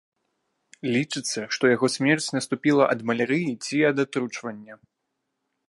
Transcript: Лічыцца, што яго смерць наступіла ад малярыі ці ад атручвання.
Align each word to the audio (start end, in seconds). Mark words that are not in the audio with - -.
Лічыцца, 0.95 1.39
што 1.57 1.63
яго 1.75 1.87
смерць 1.95 2.31
наступіла 2.37 2.83
ад 2.95 2.99
малярыі 3.11 3.51
ці 3.67 3.77
ад 3.91 3.97
атручвання. 4.05 4.73